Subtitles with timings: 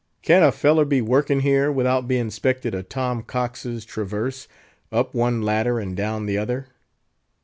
[0.23, 4.47] "Can't a feller be workin' here, without being 'spected of Tom Coxe's traverse,
[4.91, 6.65] up one ladder and down t'other?"